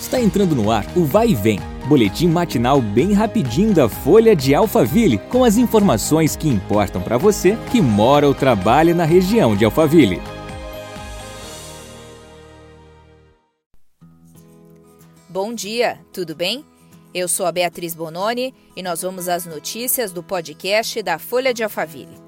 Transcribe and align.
Está 0.00 0.20
entrando 0.20 0.54
no 0.54 0.70
ar 0.70 0.86
o 0.96 1.04
Vai 1.04 1.30
e 1.30 1.34
Vem, 1.34 1.58
boletim 1.88 2.28
matinal 2.28 2.80
bem 2.80 3.12
rapidinho 3.12 3.74
da 3.74 3.88
Folha 3.88 4.34
de 4.34 4.54
Alphaville, 4.54 5.18
com 5.18 5.42
as 5.42 5.56
informações 5.56 6.36
que 6.36 6.48
importam 6.48 7.02
para 7.02 7.18
você 7.18 7.58
que 7.70 7.80
mora 7.80 8.26
ou 8.26 8.34
trabalha 8.34 8.94
na 8.94 9.04
região 9.04 9.56
de 9.56 9.64
Alphaville. 9.64 10.22
Bom 15.28 15.52
dia, 15.52 15.98
tudo 16.12 16.34
bem? 16.34 16.64
Eu 17.12 17.26
sou 17.26 17.46
a 17.46 17.52
Beatriz 17.52 17.94
Bononi 17.94 18.54
e 18.76 18.82
nós 18.82 19.02
vamos 19.02 19.28
às 19.28 19.46
notícias 19.46 20.12
do 20.12 20.22
podcast 20.22 21.02
da 21.02 21.18
Folha 21.18 21.52
de 21.52 21.64
Alphaville. 21.64 22.27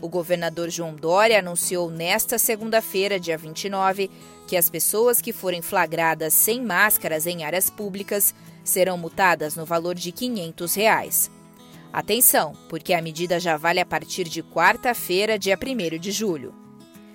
O 0.00 0.08
governador 0.08 0.68
João 0.68 0.94
Dória 0.94 1.38
anunciou 1.38 1.90
nesta 1.90 2.38
segunda-feira, 2.38 3.18
dia 3.18 3.38
29, 3.38 4.10
que 4.46 4.56
as 4.56 4.68
pessoas 4.68 5.20
que 5.20 5.32
forem 5.32 5.62
flagradas 5.62 6.34
sem 6.34 6.62
máscaras 6.62 7.26
em 7.26 7.44
áreas 7.44 7.70
públicas 7.70 8.34
serão 8.62 8.98
multadas 8.98 9.56
no 9.56 9.64
valor 9.64 9.94
de 9.94 10.12
500 10.12 10.74
reais. 10.74 11.30
Atenção, 11.92 12.52
porque 12.68 12.92
a 12.92 13.00
medida 13.00 13.40
já 13.40 13.56
vale 13.56 13.80
a 13.80 13.86
partir 13.86 14.24
de 14.24 14.42
quarta-feira, 14.42 15.38
dia 15.38 15.56
1 15.56 15.98
de 15.98 16.12
julho. 16.12 16.54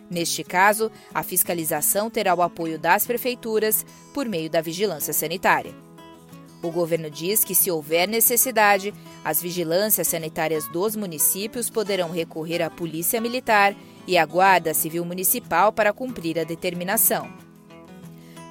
Neste 0.09 0.43
caso, 0.43 0.91
a 1.13 1.23
fiscalização 1.23 2.09
terá 2.09 2.33
o 2.33 2.41
apoio 2.41 2.79
das 2.79 3.05
prefeituras 3.05 3.85
por 4.13 4.27
meio 4.27 4.49
da 4.49 4.59
vigilância 4.59 5.13
sanitária. 5.13 5.73
O 6.61 6.69
governo 6.69 7.09
diz 7.09 7.43
que, 7.43 7.55
se 7.55 7.71
houver 7.71 8.07
necessidade, 8.07 8.93
as 9.23 9.41
vigilâncias 9.41 10.07
sanitárias 10.07 10.67
dos 10.69 10.95
municípios 10.95 11.69
poderão 11.69 12.09
recorrer 12.09 12.61
à 12.61 12.69
Polícia 12.69 13.21
Militar 13.21 13.75
e 14.07 14.17
a 14.17 14.25
Guarda 14.25 14.73
Civil 14.73 15.05
Municipal 15.05 15.71
para 15.71 15.93
cumprir 15.93 16.39
a 16.39 16.43
determinação. 16.43 17.31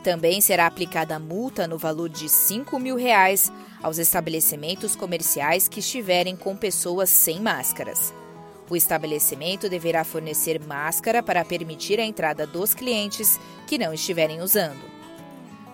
Também 0.04 0.40
será 0.40 0.66
aplicada 0.66 1.18
multa 1.18 1.66
no 1.66 1.76
valor 1.76 2.08
de 2.08 2.28
5 2.28 2.78
mil 2.78 2.96
reais 2.96 3.52
aos 3.82 3.98
estabelecimentos 3.98 4.96
comerciais 4.96 5.68
que 5.68 5.80
estiverem 5.80 6.36
com 6.36 6.56
pessoas 6.56 7.10
sem 7.10 7.40
máscaras. 7.40 8.14
O 8.70 8.76
estabelecimento 8.76 9.68
deverá 9.68 10.04
fornecer 10.04 10.64
máscara 10.64 11.22
para 11.22 11.44
permitir 11.44 11.98
a 11.98 12.04
entrada 12.04 12.46
dos 12.46 12.72
clientes 12.72 13.38
que 13.66 13.76
não 13.76 13.92
estiverem 13.92 14.40
usando. 14.40 14.99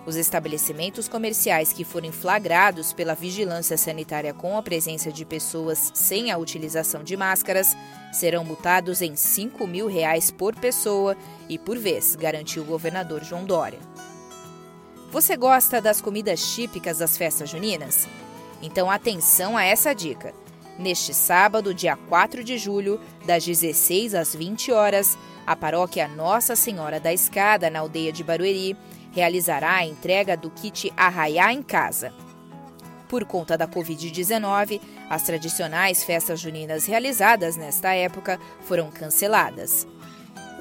Os 0.07 0.15
estabelecimentos 0.15 1.09
comerciais 1.09 1.73
que 1.73 1.83
forem 1.83 2.13
flagrados 2.13 2.93
pela 2.93 3.13
vigilância 3.13 3.77
sanitária 3.77 4.33
com 4.33 4.57
a 4.57 4.63
presença 4.63 5.11
de 5.11 5.25
pessoas 5.25 5.91
sem 5.93 6.31
a 6.31 6.37
utilização 6.37 7.03
de 7.03 7.17
máscaras 7.17 7.75
serão 8.13 8.45
multados 8.45 9.01
em 9.01 9.17
5 9.17 9.67
mil 9.67 9.85
reais 9.85 10.31
por 10.31 10.55
pessoa 10.55 11.17
e 11.49 11.59
por 11.59 11.77
vez, 11.77 12.15
garantiu 12.15 12.63
o 12.63 12.65
governador 12.65 13.21
João 13.21 13.43
Dória. 13.43 13.79
Você 15.11 15.35
gosta 15.35 15.81
das 15.81 15.99
comidas 15.99 16.55
típicas 16.55 16.99
das 16.99 17.17
festas 17.17 17.49
juninas? 17.49 18.07
Então 18.61 18.89
atenção 18.89 19.57
a 19.57 19.65
essa 19.65 19.93
dica. 19.93 20.33
Neste 20.79 21.13
sábado, 21.13 21.73
dia 21.73 21.97
4 22.07 22.45
de 22.45 22.57
julho, 22.57 22.97
das 23.25 23.43
16 23.43 24.15
às 24.15 24.33
20 24.33 24.71
horas, 24.71 25.17
a 25.45 25.53
paróquia 25.53 26.07
Nossa 26.07 26.55
Senhora 26.55 26.97
da 26.97 27.11
Escada, 27.11 27.69
na 27.69 27.79
aldeia 27.79 28.13
de 28.13 28.23
Barueri, 28.23 28.77
realizará 29.17 29.77
a 29.77 29.85
entrega 29.85 30.37
do 30.37 30.51
kit 30.51 30.93
Arraiá 30.95 31.51
em 31.51 31.63
Casa. 31.63 32.13
Por 33.09 33.25
conta 33.25 33.57
da 33.57 33.67
Covid-19, 33.67 34.79
as 35.09 35.23
tradicionais 35.23 36.03
festas 36.03 36.39
juninas 36.39 36.85
realizadas 36.85 37.55
nesta 37.57 37.95
época 37.95 38.39
foram 38.61 38.91
canceladas. 38.91 39.87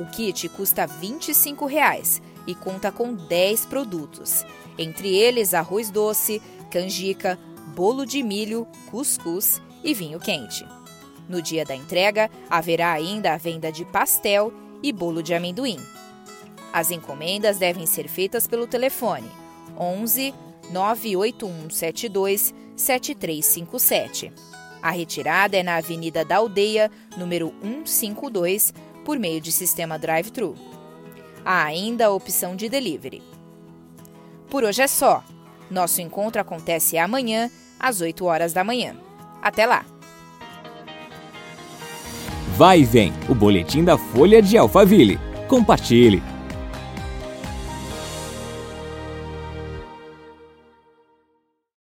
O 0.00 0.06
kit 0.06 0.48
custa 0.48 0.86
25 0.86 1.66
reais 1.66 2.22
e 2.46 2.54
conta 2.54 2.90
com 2.90 3.12
10 3.12 3.66
produtos, 3.66 4.42
entre 4.78 5.14
eles 5.14 5.52
arroz 5.52 5.90
doce, 5.90 6.40
canjica, 6.70 7.38
bolo 7.74 8.06
de 8.06 8.22
milho, 8.22 8.66
cuscuz 8.90 9.60
e 9.84 9.92
vinho 9.92 10.18
quente. 10.18 10.66
No 11.28 11.42
dia 11.42 11.62
da 11.62 11.76
entrega, 11.76 12.30
haverá 12.48 12.92
ainda 12.92 13.34
a 13.34 13.36
venda 13.36 13.70
de 13.70 13.84
pastel 13.84 14.50
e 14.82 14.94
bolo 14.94 15.22
de 15.22 15.34
amendoim. 15.34 15.78
As 16.72 16.90
encomendas 16.90 17.58
devem 17.58 17.86
ser 17.86 18.08
feitas 18.08 18.46
pelo 18.46 18.66
telefone 18.66 19.30
11 19.78 20.34
98172 20.70 22.54
7357. 22.76 24.32
A 24.82 24.90
retirada 24.90 25.56
é 25.56 25.62
na 25.62 25.76
Avenida 25.76 26.24
da 26.24 26.36
Aldeia, 26.36 26.90
número 27.16 27.52
152, 27.62 28.72
por 29.04 29.18
meio 29.18 29.40
de 29.40 29.50
sistema 29.50 29.98
drive-thru. 29.98 30.54
Há 31.44 31.64
ainda 31.64 32.06
a 32.06 32.10
opção 32.10 32.54
de 32.54 32.68
delivery. 32.68 33.22
Por 34.50 34.64
hoje 34.64 34.82
é 34.82 34.86
só. 34.86 35.24
Nosso 35.70 36.00
encontro 36.00 36.40
acontece 36.40 36.98
amanhã, 36.98 37.50
às 37.80 38.00
8 38.00 38.24
horas 38.24 38.52
da 38.52 38.62
manhã. 38.62 38.96
Até 39.42 39.66
lá! 39.66 39.84
Vai 42.56 42.80
e 42.80 42.84
vem 42.84 43.12
o 43.28 43.34
boletim 43.34 43.84
da 43.84 43.98
Folha 43.98 44.40
de 44.40 44.56
Alphaville. 44.56 45.18
Compartilhe! 45.48 46.35